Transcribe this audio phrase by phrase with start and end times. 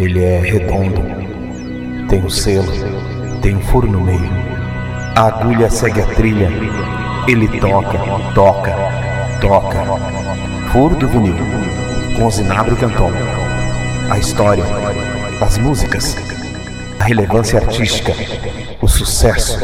[0.00, 1.02] Ele é redondo,
[2.08, 2.72] tem um selo,
[3.42, 4.30] tem um furo no meio.
[5.14, 6.48] A agulha segue a trilha.
[7.28, 7.98] Ele toca,
[8.34, 8.74] toca,
[9.42, 9.78] toca.
[10.72, 11.36] Furo do vinil,
[12.16, 13.12] com Zinabre Canton.
[14.10, 14.64] A história,
[15.38, 16.16] as músicas,
[16.98, 18.14] a relevância artística,
[18.80, 19.58] o sucesso.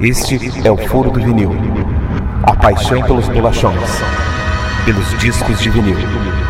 [0.00, 1.52] Este é o Furo do Vinil.
[2.42, 4.02] A paixão pelos bolachões,
[4.84, 6.41] pelos discos de vinil.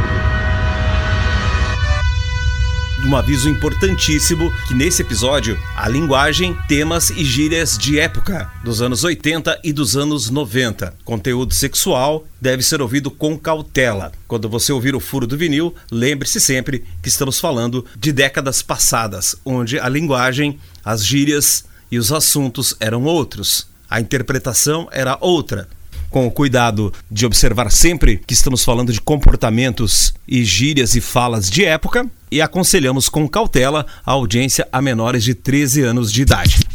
[3.07, 9.05] Um aviso importantíssimo que nesse episódio a linguagem, temas e gírias de época dos anos
[9.05, 10.95] 80 e dos anos 90.
[11.05, 14.13] Conteúdo sexual deve ser ouvido com cautela.
[14.29, 19.37] Quando você ouvir o furo do vinil, lembre-se sempre que estamos falando de décadas passadas,
[19.45, 23.67] onde a linguagem, as gírias e os assuntos eram outros.
[23.91, 25.69] A interpretação era outra
[26.13, 31.51] com o cuidado de observar sempre que estamos falando de comportamentos e gírias e falas
[31.51, 36.72] de época, e aconselhamos com cautela a audiência a menores de 13 anos de idade.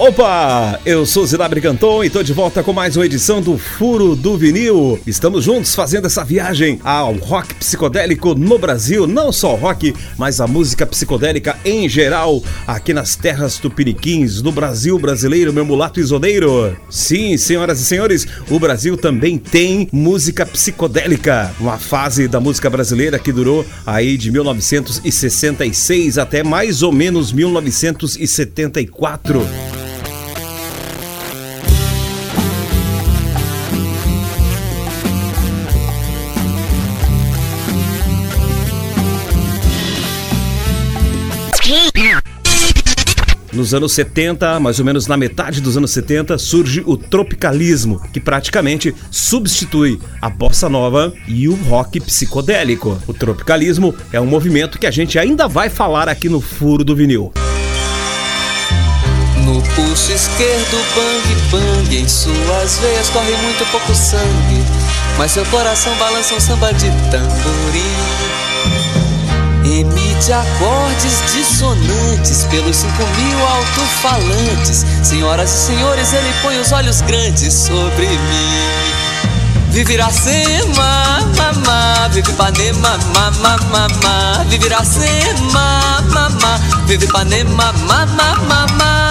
[0.00, 0.80] Opa!
[0.86, 4.34] Eu sou Zinabre Canton e tô de volta com mais uma edição do Furo do
[4.34, 4.98] Vinil.
[5.06, 10.40] Estamos juntos fazendo essa viagem ao rock psicodélico no Brasil, não só o rock, mas
[10.40, 16.74] a música psicodélica em geral, aqui nas terras tupiniquins, no Brasil brasileiro, meu mulato isoneiro.
[16.88, 23.18] Sim, senhoras e senhores, o Brasil também tem música psicodélica, uma fase da música brasileira
[23.18, 29.46] que durou aí de 1966 até mais ou menos 1974.
[43.60, 48.18] Nos anos 70, mais ou menos na metade dos anos 70, surge o tropicalismo, que
[48.18, 52.98] praticamente substitui a bossa nova e o rock psicodélico.
[53.06, 56.96] O tropicalismo é um movimento que a gente ainda vai falar aqui no Furo do
[56.96, 57.34] Vinil.
[59.44, 64.64] No pulso esquerdo, bang bang, em suas veias corre muito pouco sangue,
[65.18, 68.40] mas seu coração balança um samba de tamborim.
[70.20, 74.84] Emite acordes dissonantes pelos cinco mil alto-falantes.
[75.02, 79.70] Senhoras e senhores, ele põe os olhos grandes sobre mim.
[79.70, 84.44] Vive Iracema, mamá, vive Ipanema, mamá, mamá.
[84.46, 89.09] Vive Iracema, mamá, vive Ipanema, mamá, mamá.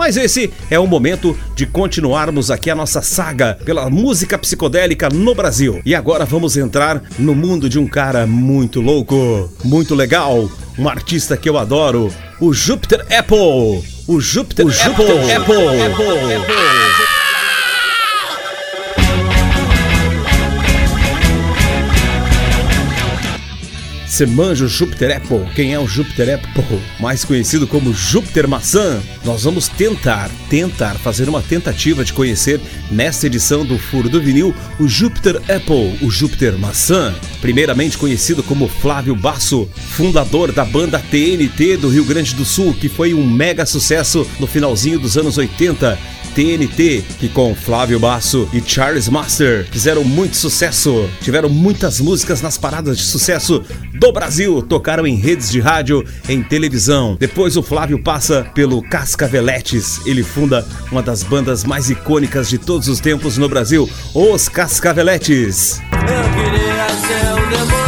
[0.00, 5.34] Mas esse é o momento de continuarmos aqui a nossa saga pela música psicodélica no
[5.34, 5.82] Brasil.
[5.84, 11.36] E agora vamos entrar no mundo de um cara muito louco, muito legal, um artista
[11.36, 13.84] que eu adoro, o Júpiter Apple.
[14.08, 15.32] O Júpiter Apple.
[15.32, 15.32] Apple.
[15.32, 16.34] Apple.
[16.34, 17.19] Apple.
[24.20, 25.46] Você manja o Júpiter Apple?
[25.54, 26.78] Quem é o Júpiter Apple?
[27.00, 29.00] Mais conhecido como Júpiter Maçã.
[29.24, 32.60] Nós vamos tentar, tentar fazer uma tentativa de conhecer
[32.90, 37.14] nesta edição do Furo do Vinil o Júpiter Apple, o Júpiter Maçã.
[37.40, 42.90] Primeiramente conhecido como Flávio Basso, fundador da banda TNT do Rio Grande do Sul, que
[42.90, 45.98] foi um mega sucesso no finalzinho dos anos 80
[46.34, 52.56] TNT, que com Flávio Basso e Charles Master fizeram muito sucesso, tiveram muitas músicas nas
[52.56, 53.62] paradas de sucesso
[53.94, 57.16] do Brasil, tocaram em redes de rádio, em televisão.
[57.18, 62.88] Depois o Flávio passa pelo Cascaveletes, ele funda uma das bandas mais icônicas de todos
[62.88, 65.80] os tempos no Brasil, os Cascaveletes.
[65.92, 67.79] Eu queria ser o demônio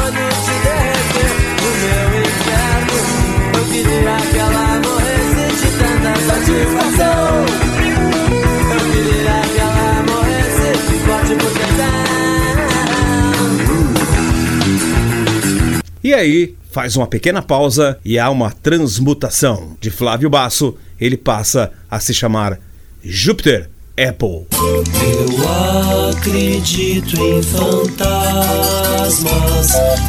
[16.05, 19.77] E aí, faz uma pequena pausa e há uma transmutação.
[19.81, 22.59] De Flávio Basso, ele passa a se chamar
[23.05, 24.47] Júpiter Apple.
[24.51, 28.09] Eu acredito em fantasmas,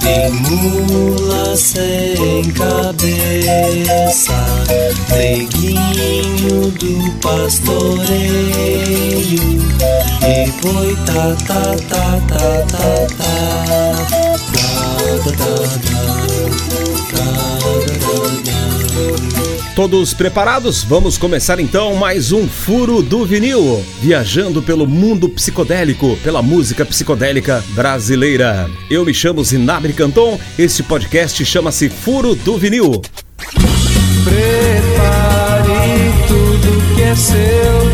[0.03, 4.33] em mulas sem cabeça,
[5.11, 8.13] neguinho do pastoreio,
[10.23, 14.22] e boi tá tá tá tá tá tá.
[19.75, 20.83] Todos preparados?
[20.83, 27.63] Vamos começar então mais um Furo do Vinil, viajando pelo mundo psicodélico, pela música psicodélica
[27.69, 28.69] brasileira.
[28.89, 33.01] Eu me chamo Zinabre Canton, este podcast chama-se Furo do Vinil.
[34.23, 35.73] Prepare
[36.27, 37.93] tudo que é seu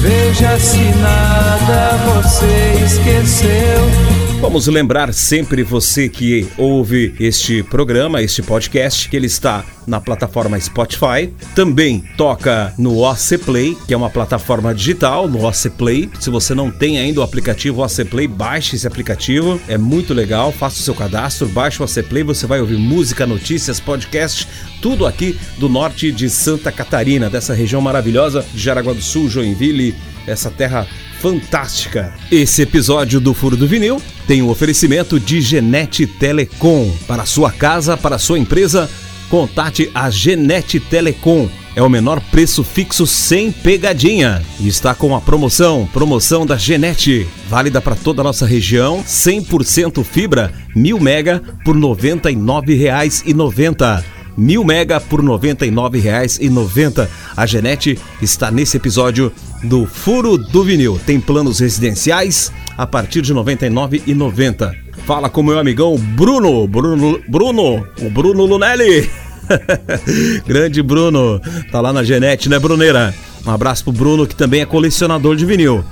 [0.00, 4.19] Veja se nada você esqueceu.
[4.40, 10.58] Vamos lembrar sempre você que ouve este programa, este podcast, que ele está na plataforma
[10.58, 11.30] Spotify.
[11.54, 16.10] Também toca no OC Play, que é uma plataforma digital, no OC Play.
[16.18, 19.60] Se você não tem ainda o aplicativo OC Play, baixe esse aplicativo.
[19.68, 23.26] É muito legal, faça o seu cadastro, baixe o OC Play, você vai ouvir música,
[23.26, 24.48] notícias, podcast,
[24.80, 29.94] tudo aqui do norte de Santa Catarina, dessa região maravilhosa de Jaraguá do Sul, Joinville,
[30.26, 30.88] essa terra
[31.20, 32.12] fantástica.
[32.32, 36.90] Esse episódio do Furo do Vinil tem o um oferecimento de Genete Telecom.
[37.06, 38.88] Para sua casa, para sua empresa,
[39.28, 41.46] contate a Genete Telecom.
[41.76, 44.42] É o menor preço fixo sem pegadinha.
[44.58, 50.02] E está com a promoção, promoção da Genete, válida para toda a nossa região, 100%
[50.02, 57.08] fibra, 1000 mega por R$ 99,90 mil mega por R$ 99,90.
[57.36, 59.32] A Genete está nesse episódio
[59.64, 61.00] do Furo do Vinil.
[61.04, 64.74] Tem planos residenciais a partir de R$ 99,90.
[65.06, 69.10] Fala com meu amigão Bruno, Bruno, Bruno, o Bruno Lunelli.
[70.46, 71.40] Grande Bruno,
[71.70, 73.14] tá lá na Genete, né, Bruneira?
[73.46, 75.84] Um abraço pro Bruno que também é colecionador de vinil.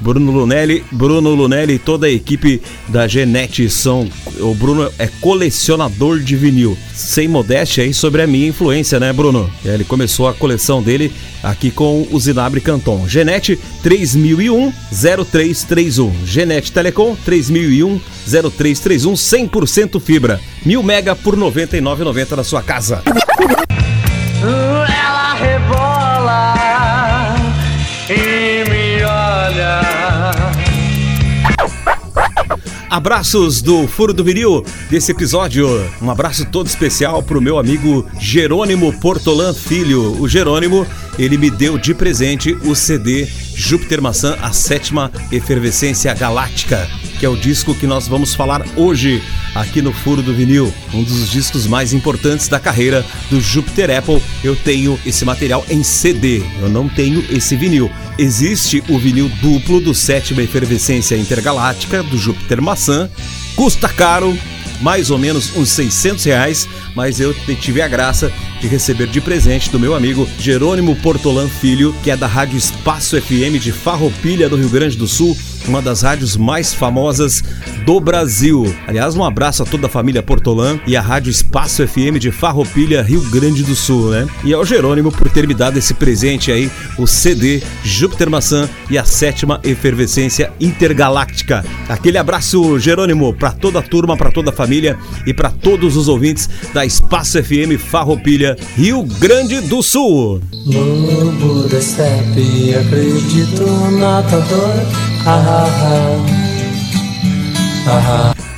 [0.00, 4.08] Bruno Lunelli, Bruno Lunelli e toda a equipe da Genete são.
[4.38, 6.76] O Bruno é colecionador de vinil.
[6.94, 9.50] Sem modéstia aí sobre a minha influência, né, Bruno?
[9.64, 11.12] Ele começou a coleção dele
[11.42, 13.08] aqui com o Zinabre Canton.
[13.08, 16.26] Genete 3001 0331.
[16.26, 20.40] Genete Telecom 3001 0331 100% fibra.
[20.64, 23.02] 1000 mega por 99,90 na sua casa.
[24.42, 25.85] Ela rebola
[32.88, 35.68] Abraços do Furo do Vinil desse episódio.
[36.00, 40.20] Um abraço todo especial pro meu amigo Jerônimo Portolan Filho.
[40.20, 40.86] O Jerônimo,
[41.18, 47.28] ele me deu de presente o CD Júpiter Maçã, a sétima efervescência galáctica, que é
[47.28, 49.22] o disco que nós vamos falar hoje
[49.54, 54.22] aqui no Furo do Vinil, um dos discos mais importantes da carreira do Júpiter Apple.
[54.44, 57.90] Eu tenho esse material em CD, eu não tenho esse vinil.
[58.18, 63.10] Existe o vinil duplo do sétima efervescência intergaláctica do Júpiter Maçã,
[63.54, 64.36] custa caro,
[64.80, 69.70] mais ou menos uns 600 reais, mas eu tive a graça de receber de presente
[69.70, 74.56] do meu amigo Jerônimo Portolan Filho, que é da Rádio Espaço FM de Farroupilha, do
[74.56, 75.36] Rio Grande do Sul,
[75.66, 77.42] uma das rádios mais famosas
[77.84, 78.74] do Brasil.
[78.86, 83.02] Aliás, um abraço a toda a família Portolan e a Rádio Espaço FM de Farroupilha,
[83.02, 84.26] Rio Grande do Sul, né?
[84.44, 88.98] E ao Jerônimo por ter me dado esse presente aí, o CD Júpiter Maçã e
[88.98, 91.64] a sétima efervescência intergaláctica.
[91.88, 96.08] Aquele abraço, Jerônimo, para toda a turma, para toda a família e para todos os
[96.08, 100.40] ouvintes da Espaço FM Farroupilha, Rio Grande do Sul.
[100.66, 105.15] Lobo da steppe, acredito natador.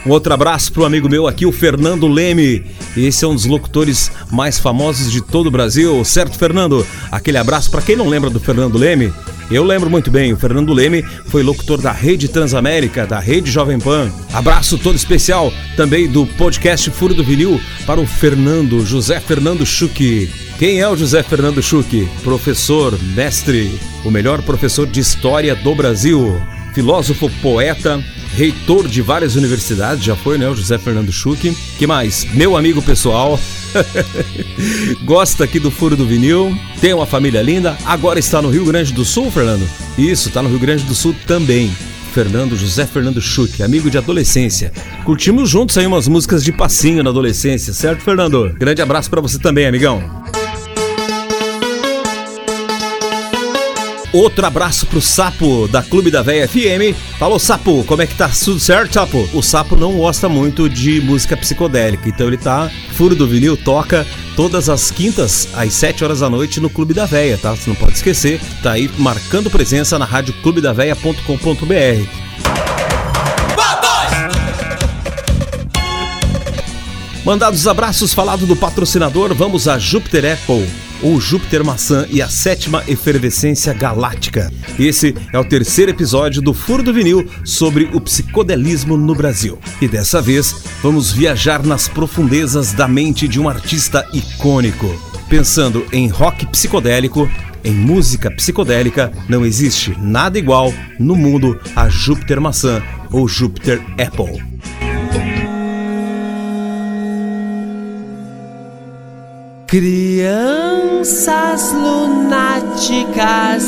[0.05, 2.63] Um outro abraço pro amigo meu aqui, o Fernando Leme.
[2.95, 6.87] Esse é um dos locutores mais famosos de todo o Brasil, certo, Fernando?
[7.11, 9.11] Aquele abraço para quem não lembra do Fernando Leme.
[9.51, 13.79] Eu lembro muito bem, o Fernando Leme foi locutor da Rede Transamérica, da Rede Jovem
[13.79, 14.11] Pan.
[14.35, 20.31] Abraço todo especial também do podcast Furo do Vinil para o Fernando, José Fernando Chuque.
[20.59, 22.07] Quem é o José Fernando Chuque?
[22.23, 26.39] Professor, mestre, o melhor professor de história do Brasil
[26.75, 28.03] filósofo, poeta,
[28.35, 30.49] reitor de várias universidades, já foi, né?
[30.49, 31.57] O José Fernando Schuch.
[31.79, 32.25] Que mais?
[32.35, 33.39] Meu amigo pessoal.
[35.05, 38.93] Gosta aqui do Furo do Vinil, tem uma família linda, agora está no Rio Grande
[38.93, 39.69] do Sul, Fernando?
[39.97, 41.71] Isso, está no Rio Grande do Sul também.
[42.13, 44.73] Fernando José Fernando Schuch, amigo de adolescência.
[45.05, 48.55] Curtimos juntos aí umas músicas de passinho na adolescência, certo, Fernando?
[48.59, 50.03] Grande abraço para você também, amigão.
[54.13, 56.97] Outro abraço pro Sapo da Clube da Véia FM.
[57.19, 58.29] Falou, Sapo, como é que tá?
[58.29, 59.29] Tudo certo, Sapo?
[59.35, 64.07] O Sapo não gosta muito de música psicodélica, então ele tá furo do vinil, toca
[64.35, 67.55] todas as quintas às 7 horas da noite no Clube da Véia, tá?
[67.55, 72.29] Você não pode esquecer, tá aí marcando presença na rádio clubedaveia.com.br.
[77.25, 82.83] Mandados abraços, falado do patrocinador, vamos a Júpiter Apple ou Júpiter Maçã e a sétima
[82.87, 84.53] efervescência galáctica.
[84.79, 89.59] Esse é o terceiro episódio do Furo do Vinil sobre o psicodelismo no Brasil.
[89.81, 94.87] E dessa vez vamos viajar nas profundezas da mente de um artista icônico.
[95.29, 97.29] Pensando em rock psicodélico,
[97.65, 104.48] em música psicodélica, não existe nada igual no mundo a Júpiter Maçã ou Júpiter Apple.
[109.69, 113.63] Crianças lunáticas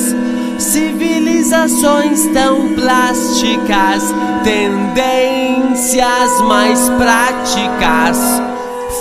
[0.58, 4.04] civilizações tão plásticas,
[4.42, 8.16] tendências mais práticas,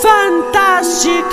[0.02, 1.32] fantásticas.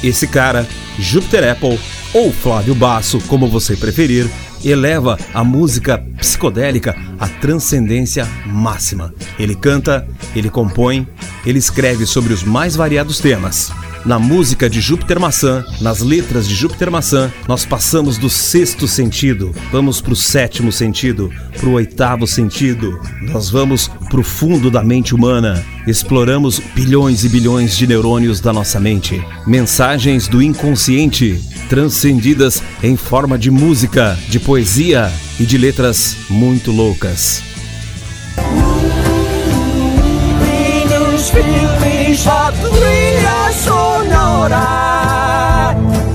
[0.00, 1.80] Esse cara, Júpiter Apple,
[2.12, 4.30] ou Flávio Basso, como você preferir,
[4.64, 9.12] eleva a música psicodélica à transcendência máxima.
[9.38, 11.06] Ele canta, ele compõe,
[11.44, 13.72] ele escreve sobre os mais variados temas.
[14.04, 19.54] Na música de Júpiter Maçã, nas letras de Júpiter Maçã, nós passamos do sexto sentido,
[19.72, 24.84] vamos para o sétimo sentido, para o oitavo sentido, nós vamos para o fundo da
[24.84, 32.62] mente humana, exploramos bilhões e bilhões de neurônios da nossa mente, mensagens do inconsciente transcendidas
[32.82, 37.42] em forma de música, de poesia e de letras muito loucas.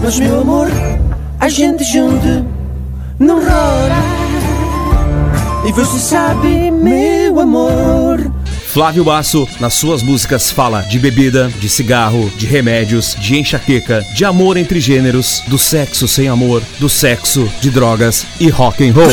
[0.01, 0.67] Mas meu amor,
[1.39, 2.45] a gente junto
[3.17, 4.19] não rora.
[5.67, 8.31] E você sabe, meu amor.
[8.71, 14.23] Flávio Basso, nas suas músicas, fala de bebida, de cigarro, de remédios, de enxaqueca, de
[14.23, 19.09] amor entre gêneros, do sexo sem amor, do sexo, de drogas e rock and roll.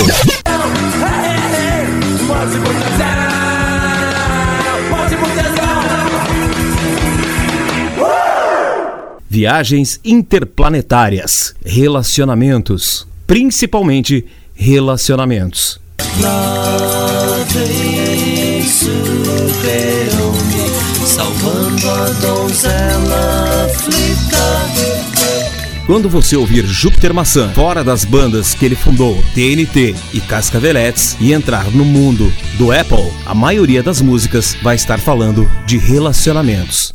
[9.37, 14.25] Viagens interplanetárias, relacionamentos, principalmente
[14.55, 15.78] relacionamentos.
[25.85, 31.35] Quando você ouvir Júpiter Maçã fora das bandas que ele fundou, TNT e Cascaveletes, e
[31.35, 36.90] entrar no mundo do Apple, a maioria das músicas vai estar falando de relacionamentos.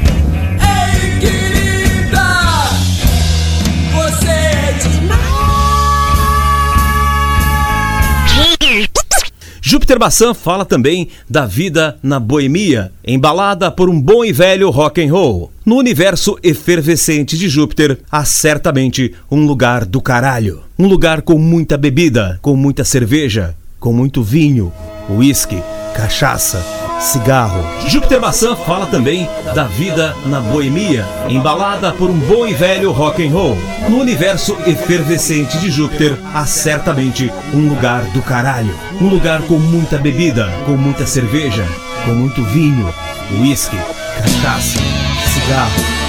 [9.71, 15.01] Júpiter Maçã fala também da vida na boemia, embalada por um bom e velho rock
[15.01, 15.49] and roll.
[15.65, 20.59] No universo efervescente de Júpiter, há certamente um lugar do caralho.
[20.77, 24.73] Um lugar com muita bebida, com muita cerveja, com muito vinho,
[25.09, 25.63] uísque,
[25.95, 26.61] cachaça,
[27.01, 27.63] cigarro.
[27.87, 33.25] Júpiter Maçã fala também da vida na boemia, embalada por um bom e velho rock
[33.25, 33.57] and roll.
[33.89, 38.73] No universo efervescente de Júpiter, há certamente um lugar do caralho.
[39.01, 41.65] Um lugar com muita bebida, com muita cerveja,
[42.05, 42.93] com muito vinho,
[43.39, 43.77] uísque,
[44.17, 44.79] cachaça,
[45.33, 46.00] cigarro.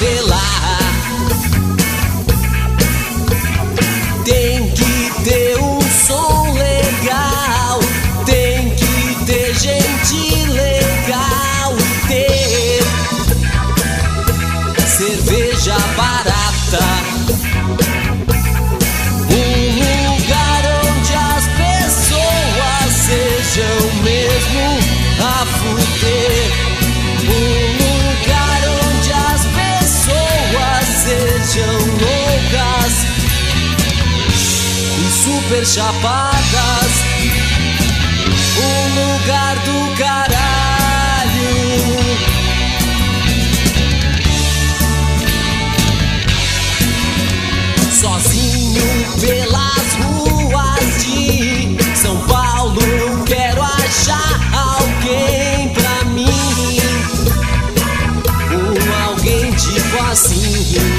[0.00, 0.37] revelar.
[35.28, 36.92] Super chapadas,
[38.56, 40.38] um lugar do caralho.
[47.92, 48.82] Sozinho
[49.20, 52.80] pelas ruas de São Paulo,
[53.26, 56.80] quero achar alguém pra mim.
[58.50, 60.97] Um alguém tipo assim.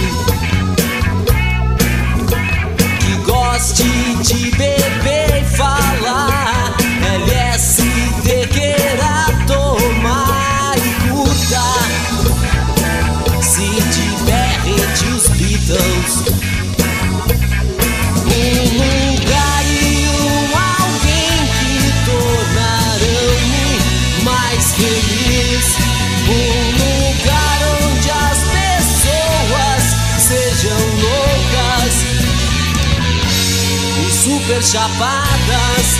[34.69, 35.97] Chapadas,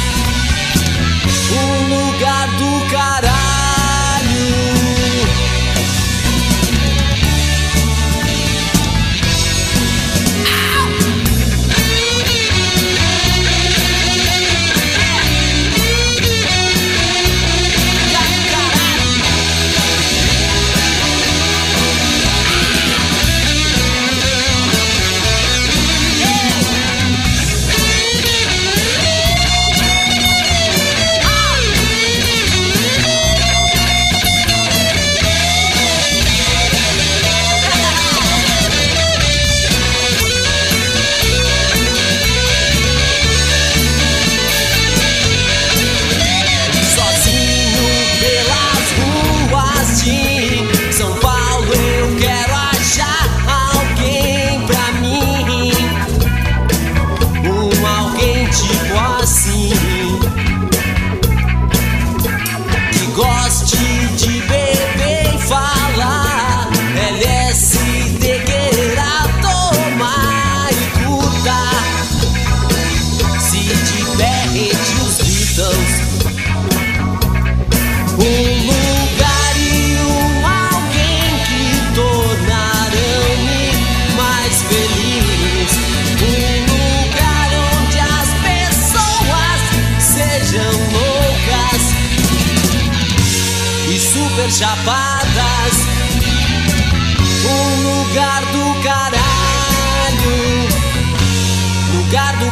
[1.52, 2.79] um lugar do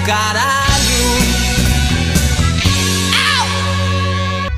[0.07, 0.47] caralho.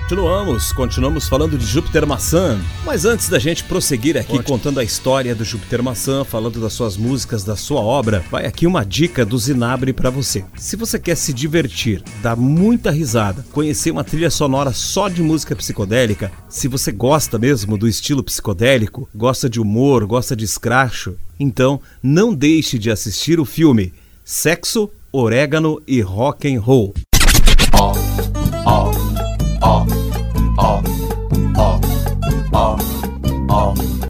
[0.03, 2.59] Continuamos, continuamos falando de Júpiter Maçã.
[2.85, 4.43] Mas antes da gente prosseguir aqui Ótimo.
[4.43, 8.67] contando a história do Júpiter Maçã, falando das suas músicas, da sua obra, vai aqui
[8.67, 10.45] uma dica do Zinabre para você.
[10.55, 15.55] Se você quer se divertir, dar muita risada, conhecer uma trilha sonora só de música
[15.55, 21.81] psicodélica, se você gosta mesmo do estilo psicodélico, gosta de humor, gosta de escracho, então
[22.01, 23.93] não deixe de assistir o filme
[24.31, 26.93] Sexo, Orégano e Rock and Roll.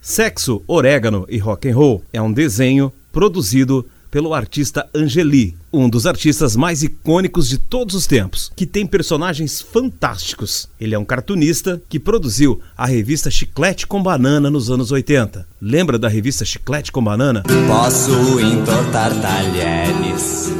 [0.02, 6.06] Sexo, Orégano e Rock and Roll é um desenho produzido pelo artista Angeli, um dos
[6.06, 10.68] artistas mais icônicos de todos os tempos, que tem personagens fantásticos.
[10.80, 15.48] Ele é um cartunista que produziu a revista Chiclete com Banana nos anos 80.
[15.62, 17.44] Lembra da revista Chiclete com Banana?
[17.68, 20.52] Posso entortar talheres,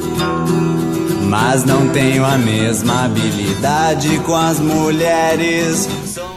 [1.28, 5.88] mas não tenho a mesma habilidade com as mulheres.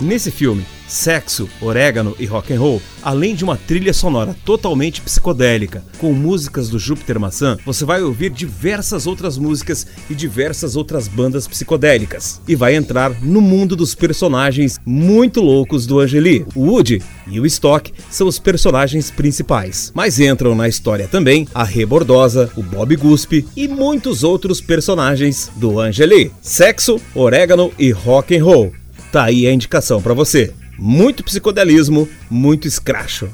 [0.02, 5.84] Nesse filme, Sexo, Orégano e Rock and Roll, além de uma trilha sonora totalmente psicodélica,
[5.98, 11.46] com músicas do Júpiter Maçã, você vai ouvir diversas outras músicas e diversas outras bandas
[11.46, 12.42] psicodélicas.
[12.48, 16.44] E vai entrar no mundo dos personagens muito loucos do Angeli.
[16.52, 21.62] O Woody e o Stock são os personagens principais, mas entram na história também a
[21.62, 26.32] Rê Bordosa, o Bob Guspe e muitos outros personagens do Angeli.
[26.42, 28.81] Sexo, Orégano e Rock and Roll.
[29.12, 30.54] Tá aí a indicação para você.
[30.78, 33.28] Muito psicodelismo, muito escracho.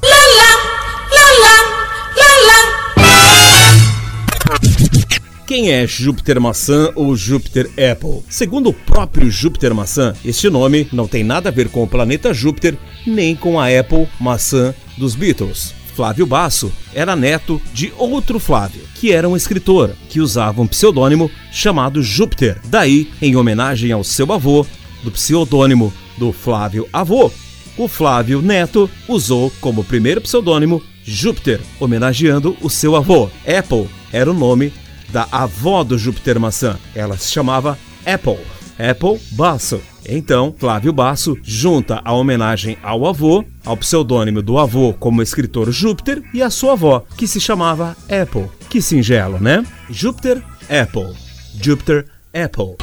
[5.47, 8.21] Quem é Júpiter Maçã ou Júpiter Apple?
[8.29, 12.33] Segundo o próprio Júpiter Maçã, este nome não tem nada a ver com o planeta
[12.33, 15.73] Júpiter nem com a Apple maçã dos Beatles.
[15.95, 21.31] Flávio Basso era neto de outro Flávio, que era um escritor que usava um pseudônimo
[21.51, 22.59] chamado Júpiter.
[22.65, 24.65] Daí, em homenagem ao seu avô,
[25.03, 27.31] do pseudônimo do Flávio avô,
[27.77, 33.29] o Flávio Neto usou como primeiro pseudônimo Júpiter, homenageando o seu avô.
[33.47, 34.73] Apple era o nome
[35.09, 36.77] da avó do Júpiter Maçã.
[36.93, 38.37] Ela se chamava Apple.
[38.77, 39.81] Apple Basso.
[40.05, 46.21] Então, Flávio Basso junta a homenagem ao avô, ao pseudônimo do avô como escritor Júpiter
[46.33, 48.49] e a sua avó, que se chamava Apple.
[48.69, 49.65] Que singelo, né?
[49.89, 51.15] Júpiter Apple.
[51.61, 52.75] Júpiter Apple.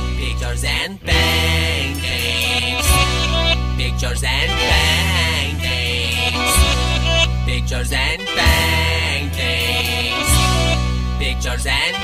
[7.67, 10.29] Pictures and paintings.
[11.19, 11.97] Pictures and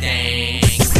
[0.00, 0.90] paintings.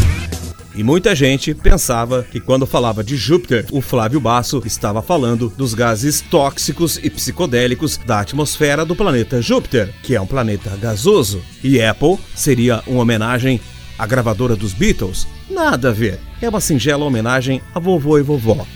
[0.74, 5.72] E muita gente pensava que quando falava de Júpiter, o Flávio Basso estava falando dos
[5.72, 11.42] gases tóxicos e psicodélicos da atmosfera do planeta Júpiter, que é um planeta gasoso.
[11.62, 13.59] E Apple seria uma homenagem
[13.98, 15.27] à gravadora dos Beatles?
[15.48, 16.20] Nada a ver.
[16.42, 18.66] É uma singela homenagem a vovô e vovó.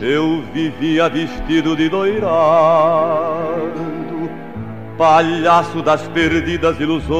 [0.00, 3.72] Eu vivia vestido de doirado,
[4.96, 7.12] palhaço das perdidas ilusões,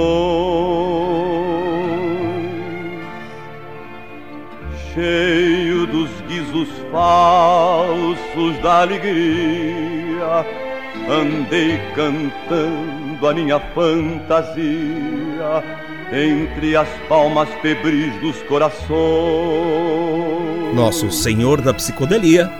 [4.94, 10.46] cheio dos guizos falsos da alegria,
[11.08, 14.62] andei cantando a minha fantasia
[16.12, 18.92] entre as palmas febris dos corações.
[20.74, 22.50] Nosso senhor da psicodelia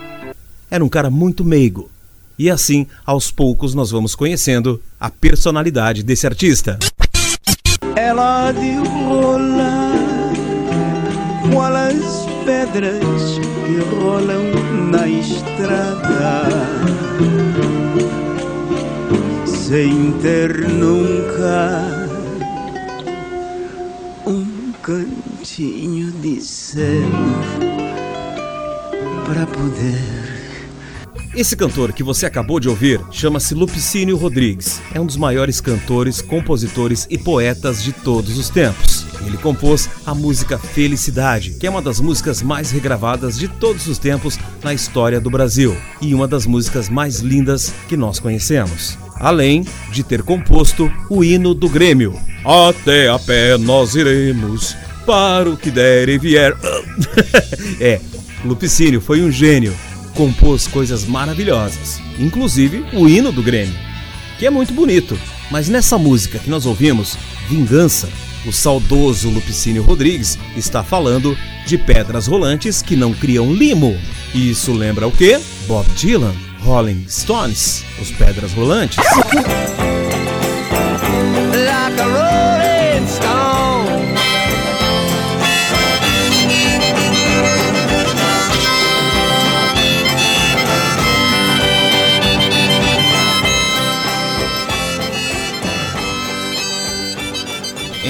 [0.71, 1.92] era um cara muito meigo.
[2.39, 6.79] E assim, aos poucos, nós vamos conhecendo a personalidade desse artista.
[7.95, 9.93] Ela de rolar
[11.53, 14.43] qual as pedras que rolam
[14.91, 16.49] na estrada
[19.47, 22.09] sem ter nunca
[24.27, 27.09] um cantinho de céu
[29.27, 30.22] para poder
[31.35, 34.83] Esse cantor que você acabou de ouvir chama-se Lupicínio Rodrigues.
[34.93, 39.07] É um dos maiores cantores, compositores e poetas de todos os tempos.
[39.27, 43.97] Ele compôs a música Felicidade, que é uma das músicas mais regravadas de todos os
[43.97, 48.99] tempos na história do Brasil e uma das músicas mais lindas que nós conhecemos.
[49.17, 52.15] Além de ter composto o hino do Grêmio.
[52.45, 56.55] Até a pé nós iremos, para o que der e vier.
[57.81, 58.01] é,
[58.45, 59.75] Lupicínio foi um gênio,
[60.13, 63.75] compôs coisas maravilhosas, inclusive o hino do Grêmio,
[64.39, 65.19] que é muito bonito.
[65.51, 67.17] Mas nessa música que nós ouvimos,
[67.49, 68.09] Vingança,
[68.47, 73.97] o saudoso Lupicínio Rodrigues está falando de pedras rolantes que não criam limo.
[74.35, 75.41] E isso lembra o quê?
[75.67, 78.99] Bob Dylan, Rolling Stones, os pedras rolantes.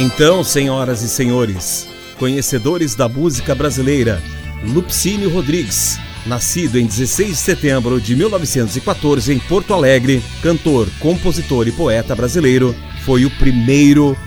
[0.03, 1.87] Então, senhoras e senhores,
[2.19, 4.21] conhecedores da música brasileira,
[4.65, 11.71] Lupcínio Rodrigues, nascido em 16 de setembro de 1914 em Porto Alegre, cantor, compositor e
[11.71, 14.19] poeta brasileiro, foi o primeiro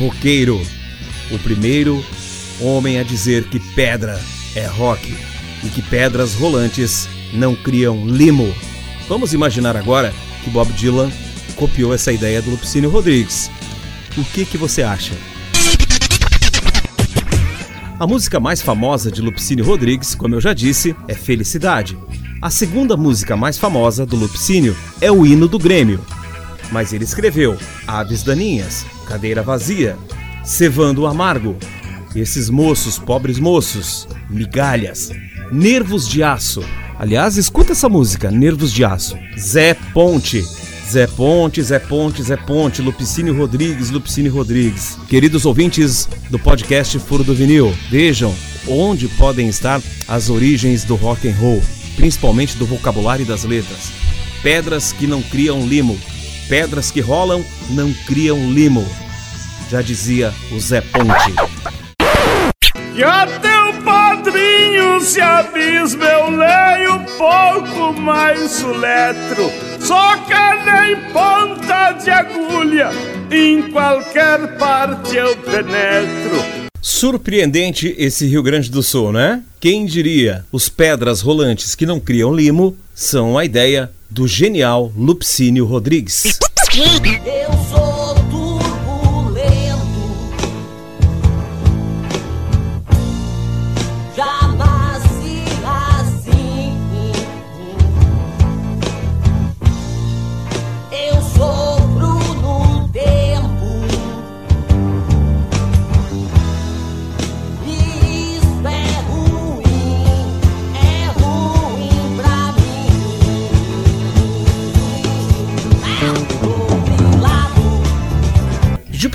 [0.00, 0.60] roqueiro,
[1.30, 2.04] o primeiro
[2.60, 4.20] homem a dizer que pedra
[4.56, 5.16] é rock
[5.62, 8.52] e que pedras rolantes não criam limo.
[9.08, 11.12] Vamos imaginar agora que Bob Dylan
[11.54, 13.48] copiou essa ideia do Lupicínio Rodrigues
[14.20, 15.14] o que, que você acha?
[17.98, 21.98] A música mais famosa de Lupicínio Rodrigues, como eu já disse, é Felicidade.
[22.40, 26.00] A segunda música mais famosa do Lupicínio é o hino do Grêmio.
[26.70, 29.96] Mas ele escreveu Aves Daninhas, Cadeira Vazia,
[30.44, 31.56] Cevando o Amargo,
[32.14, 35.10] Esses Moços, Pobres Moços, Migalhas,
[35.50, 36.62] Nervos de Aço.
[36.98, 39.18] Aliás, escuta essa música, Nervos de Aço.
[39.36, 40.44] Zé Ponte,
[40.88, 44.96] Zé Ponte, Zé Ponte, Zé Ponte, Lupicínio Rodrigues, Lupicínio Rodrigues.
[45.06, 48.34] Queridos ouvintes do podcast Furo do Vinil, vejam
[48.66, 51.62] onde podem estar as origens do rock and roll,
[51.94, 53.92] principalmente do vocabulário e das letras.
[54.42, 55.98] Pedras que não criam limo,
[56.48, 58.86] pedras que rolam não criam limo.
[59.70, 61.34] Já dizia o Zé Ponte.
[62.94, 63.82] E a teu
[64.18, 69.50] padrinho se abisma, eu leio pouco mais soletro.
[69.80, 72.90] Só que nem ponta de agulha,
[73.30, 76.68] em qualquer parte eu penetro.
[76.80, 79.42] Surpreendente esse Rio Grande do Sul, né?
[79.60, 80.44] Quem diria?
[80.50, 86.38] Os pedras rolantes que não criam limo são a ideia do genial Lupcínio Rodrigues.
[86.74, 87.77] Eu sou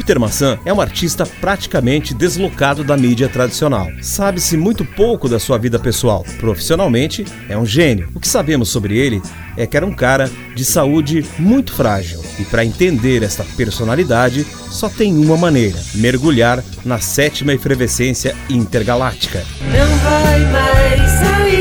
[0.04, 3.88] Júpiter Maçã é um artista praticamente deslocado da mídia tradicional.
[4.02, 6.26] Sabe-se muito pouco da sua vida pessoal.
[6.42, 8.10] Profissionalmente, é um gênio.
[8.14, 9.22] O que sabemos sobre ele
[9.56, 12.22] é que era um cara de saúde muito frágil.
[12.38, 19.42] E para entender esta personalidade, só tem uma maneira: mergulhar na sétima efervescência intergaláctica.
[19.62, 21.53] Não vai mais sair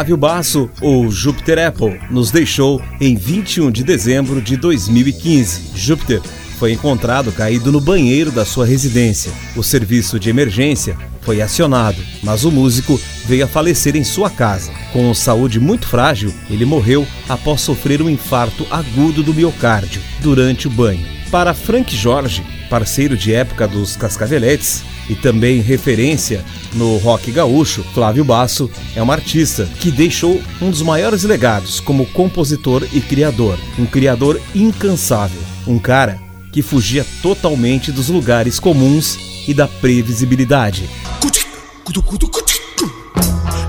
[0.00, 5.72] Flávio Basso, ou Júpiter Apple, nos deixou em 21 de dezembro de 2015.
[5.74, 6.22] Júpiter
[6.58, 9.30] foi encontrado caído no banheiro da sua residência.
[9.54, 14.72] O serviço de emergência foi acionado, mas o músico veio a falecer em sua casa.
[14.90, 20.70] Com saúde muito frágil, ele morreu após sofrer um infarto agudo do miocárdio durante o
[20.70, 21.06] banho.
[21.30, 28.24] Para Frank Jorge, parceiro de época dos Cascaveletes, e também referência no rock gaúcho, Flávio
[28.24, 33.86] Basso é um artista que deixou um dos maiores legados como compositor e criador, um
[33.86, 36.18] criador incansável, um cara
[36.52, 40.88] que fugia totalmente dos lugares comuns e da previsibilidade.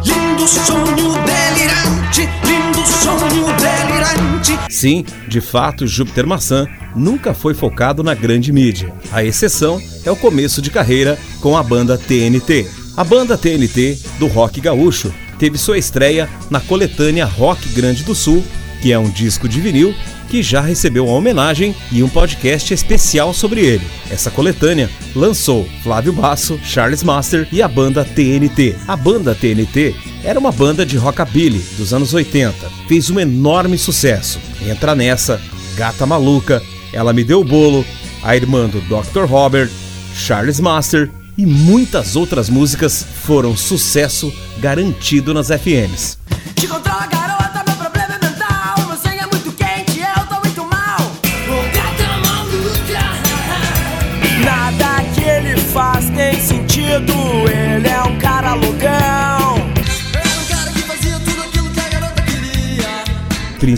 [0.03, 3.60] Lindo sonho delirante, lindo sonho.
[4.69, 8.93] Sim, de fato, Júpiter Maçã nunca foi focado na grande mídia.
[9.11, 12.67] A exceção é o começo de carreira com a banda TNT.
[12.95, 18.43] A banda TNT do rock gaúcho teve sua estreia na coletânea Rock Grande do Sul,
[18.81, 19.93] que é um disco de vinil
[20.31, 23.85] que já recebeu uma homenagem e um podcast especial sobre ele.
[24.09, 28.77] Essa coletânea lançou Flávio Basso, Charles Master e a banda TNT.
[28.87, 32.55] A banda TNT era uma banda de rockabilly dos anos 80.
[32.87, 34.39] Fez um enorme sucesso.
[34.65, 35.41] Entra nessa,
[35.75, 36.61] Gata Maluca,
[36.93, 37.85] Ela Me Deu o Bolo,
[38.23, 39.25] a irmã do Dr.
[39.25, 39.69] Robert,
[40.15, 46.17] Charles Master e muitas outras músicas foram sucesso garantido nas FMs.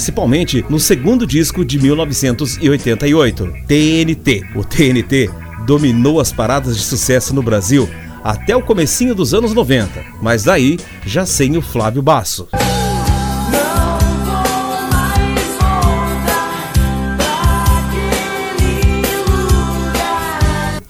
[0.04, 4.44] Principalmente no segundo disco de 1988, TNT.
[4.54, 5.30] O TNT
[5.66, 7.90] dominou as paradas de sucesso no Brasil
[8.22, 12.50] até o comecinho dos anos 90, mas daí já sem o Flávio Basso.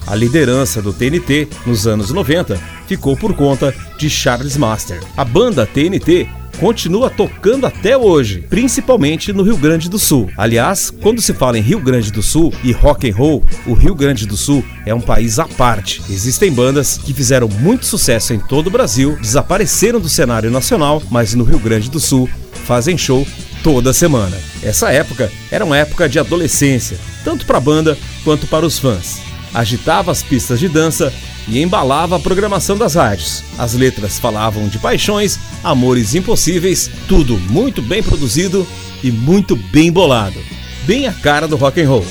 [0.08, 5.00] A liderança do TNT nos anos 90 ficou por conta de Charles Master.
[5.16, 6.28] A banda TNT
[6.60, 10.30] continua tocando até hoje, principalmente no Rio Grande do Sul.
[10.38, 13.96] Aliás, quando se fala em Rio Grande do Sul e rock and roll, o Rio
[13.96, 16.02] Grande do Sul é um país à parte.
[16.10, 21.34] Existem bandas que fizeram muito sucesso em todo o Brasil, desapareceram do cenário nacional, mas
[21.34, 22.30] no Rio Grande do Sul
[22.66, 23.26] fazem show
[23.64, 24.38] toda semana.
[24.62, 29.22] Essa época era uma época de adolescência, tanto para a banda quanto para os fãs.
[29.54, 31.14] Agitava as pistas de dança
[31.48, 33.44] e embalava a programação das rádios.
[33.58, 38.68] As letras falavam de paixões, amores impossíveis, tudo muito bem produzido
[39.04, 40.40] e muito bem bolado.
[40.86, 42.06] Bem a cara do rock and roll.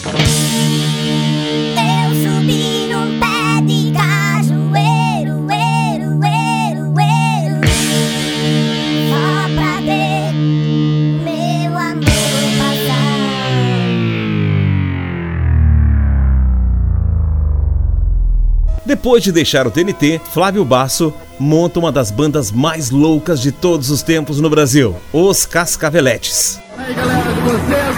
[18.93, 23.89] Depois de deixar o TNT, Flávio Basso monta uma das bandas mais loucas de todos
[23.89, 26.61] os tempos no Brasil, os Cascaveletes.
[26.77, 27.97] Aí galera de vocês,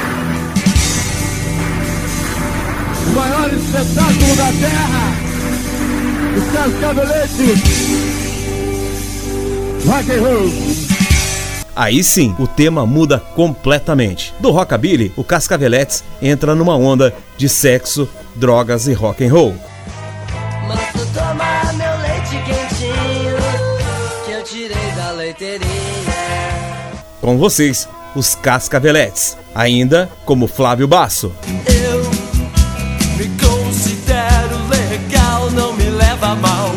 [3.08, 5.12] o maior espetáculo da Terra,
[6.38, 7.40] os Cascaveletes,
[9.84, 10.48] rock and roll.
[11.74, 14.32] Aí sim, o tema muda completamente.
[14.38, 19.73] Do rockabilly, o Cascaveletes entra numa onda de sexo, drogas e rock and roll.
[27.20, 31.32] Com vocês, os Cascaveletes, ainda como Flávio Basso.
[31.66, 32.02] Eu
[33.16, 36.74] me considero legal, não me leva mal,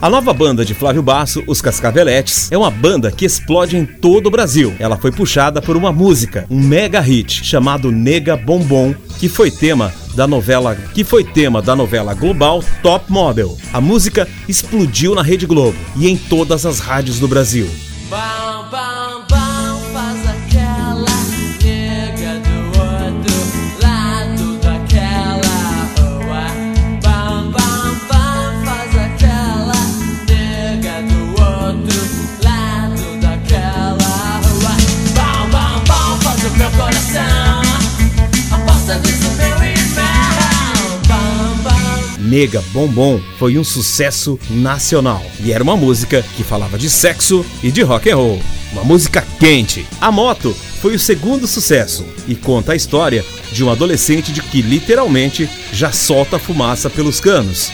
[0.00, 4.28] A nova banda de Flávio Basso, os Cascaveletes, é uma banda que explode em todo
[4.28, 4.72] o Brasil.
[4.78, 9.92] Ela foi puxada por uma música, um mega hit chamado Nega Bombom, que foi tema
[10.18, 13.56] da novela, que foi tema da novela global Top Model.
[13.72, 17.70] A música explodiu na Rede Globo e em todas as rádios do Brasil.
[42.28, 47.70] Nega Bombom foi um sucesso nacional e era uma música que falava de sexo e
[47.70, 48.42] de rock and roll.
[48.70, 49.86] Uma música quente.
[49.98, 54.60] A Moto foi o segundo sucesso e conta a história de um adolescente de que
[54.60, 57.70] literalmente já solta fumaça pelos canos.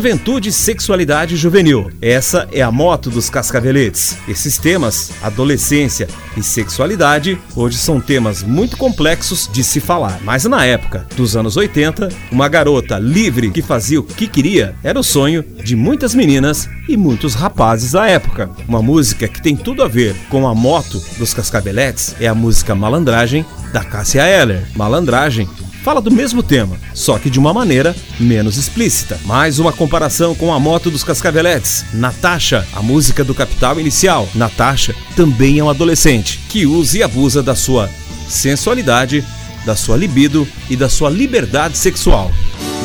[0.00, 1.90] Juventude Sexualidade Juvenil.
[2.00, 4.16] Essa é a moto dos cascaveletes.
[4.26, 10.18] Esses temas, adolescência e sexualidade, hoje são temas muito complexos de se falar.
[10.24, 14.98] Mas na época dos anos 80, uma garota livre que fazia o que queria era
[14.98, 18.48] o sonho de muitas meninas e muitos rapazes da época.
[18.66, 22.74] Uma música que tem tudo a ver com a moto dos cascaveletes é a música
[22.74, 24.66] Malandragem da Cássia Eller.
[24.74, 25.46] Malandragem
[25.82, 29.18] fala do mesmo tema, só que de uma maneira menos explícita.
[29.24, 31.84] Mais uma comparação com a moto dos Cascaveletes.
[31.92, 34.28] Natasha, a música do Capital Inicial.
[34.34, 37.88] Natasha também é um adolescente que usa e abusa da sua
[38.28, 39.24] sensualidade,
[39.64, 42.30] da sua libido e da sua liberdade sexual.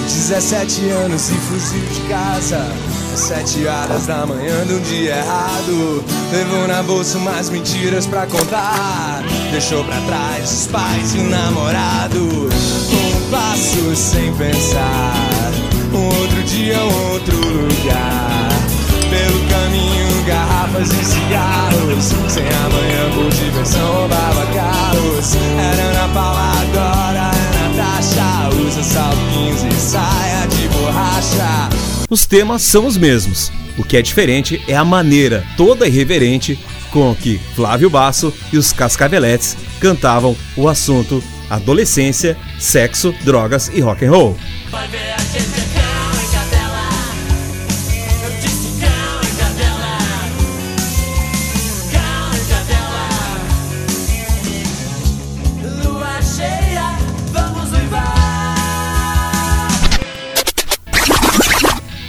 [0.05, 2.60] 17 anos e fugiu de casa
[3.15, 6.04] Sete horas da manhã de um dia errado.
[6.34, 9.23] Levou na bolsa umas mentiras pra contar.
[9.51, 12.19] Deixou pra trás os pais e o namorado.
[12.19, 15.51] Um passo sem pensar.
[15.93, 18.49] Um outro dia, um outro lugar.
[19.10, 22.06] Pelo caminho, garrafas e cigarros.
[22.28, 25.36] Sem amanhã por diversão roubava carros.
[25.58, 31.74] Era Ana Paula agora é Natasha Usa salto 15 e saia de borracha
[32.09, 33.51] os temas são os mesmos.
[33.77, 36.59] O que é diferente é a maneira toda irreverente
[36.91, 44.05] com que Flávio Basso e os Cascaveletes cantavam o assunto adolescência, sexo, drogas e rock
[44.05, 44.37] and roll.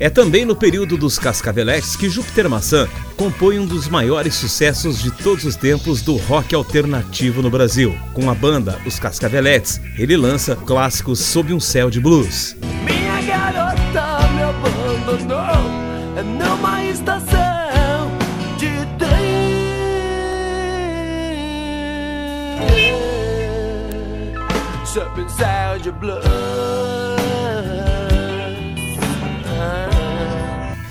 [0.00, 5.10] É também no período dos Cascaveletes que Júpiter Maçã compõe um dos maiores sucessos de
[5.10, 7.98] todos os tempos do rock alternativo no Brasil.
[8.14, 12.56] Com a banda Os Cascaveletes, ele lança clássicos sob um céu de blues.
[12.84, 15.78] Minha garota me abandonou
[16.24, 18.12] numa estação
[18.56, 19.48] de trem
[24.84, 26.87] sob um céu de blues.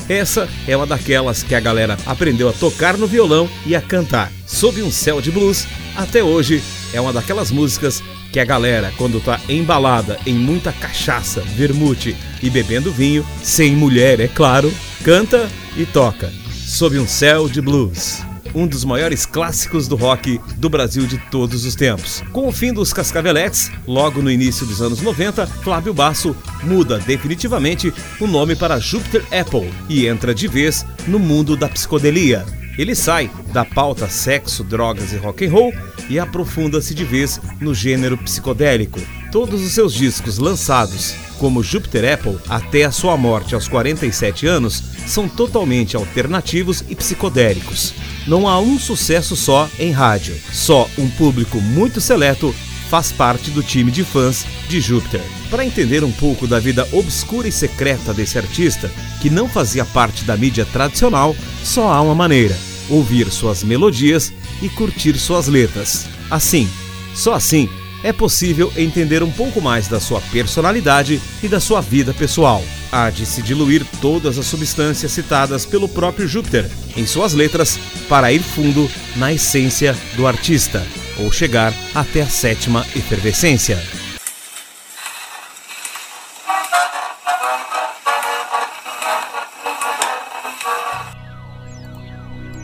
[0.09, 4.31] Essa é uma daquelas que a galera aprendeu a tocar no violão e a cantar.
[4.45, 9.19] Sob um céu de blues, até hoje é uma daquelas músicas que a galera, quando
[9.19, 15.85] tá embalada em muita cachaça, vermute e bebendo vinho, sem mulher, é claro, canta e
[15.85, 16.31] toca.
[16.53, 18.21] Sob um céu de blues
[18.57, 22.23] um dos maiores clássicos do rock do Brasil de todos os tempos.
[22.33, 27.93] Com o fim dos Cascaveletes, logo no início dos anos 90, Flávio Basso muda definitivamente
[28.19, 32.43] o nome para Jupiter Apple e entra de vez no mundo da psicodelia.
[32.79, 35.73] Ele sai da pauta sexo, drogas e rock and roll
[36.09, 38.99] e aprofunda-se de vez no gênero psicodélico.
[39.31, 44.81] Todos os seus discos lançados, como Jupiter Apple, até a sua morte aos 47 anos,
[45.05, 47.93] são totalmente alternativos e psicodélicos
[48.27, 50.35] não há um sucesso só em rádio.
[50.51, 52.53] Só um público muito seleto
[52.89, 55.21] faz parte do time de fãs de Júpiter.
[55.49, 60.23] Para entender um pouco da vida obscura e secreta desse artista, que não fazia parte
[60.23, 62.57] da mídia tradicional, só há uma maneira:
[62.89, 66.05] ouvir suas melodias e curtir suas letras.
[66.29, 66.69] Assim,
[67.15, 67.69] só assim
[68.03, 72.63] é possível entender um pouco mais da sua personalidade e da sua vida pessoal.
[72.91, 78.31] Há de se diluir todas as substâncias citadas pelo próprio Júpiter em suas letras para
[78.31, 80.85] ir fundo na essência do artista,
[81.19, 83.81] ou chegar até a sétima efervescência.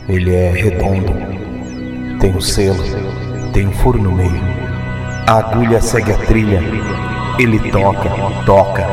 [0.08, 1.12] Ele é redondo,
[2.20, 2.84] tem um selo,
[3.52, 4.63] tem um furo no meio
[5.26, 6.60] a agulha segue a trilha.
[7.38, 8.10] Ele toca,
[8.44, 8.86] toca,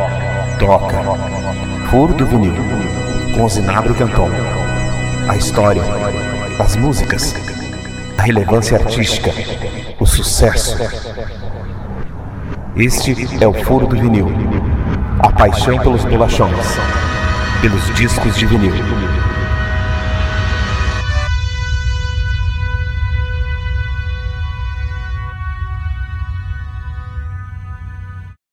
[0.57, 1.01] toca.
[1.89, 2.53] Furo do vinil.
[3.35, 4.29] Com Zinabro Canton.
[5.27, 5.83] A história,
[6.59, 7.35] as músicas,
[8.17, 9.31] a relevância artística,
[9.99, 10.77] o sucesso.
[12.75, 14.31] Este é o Furo do Vinil.
[15.19, 16.79] A paixão pelos bolachões,
[17.61, 18.73] pelos discos de vinil.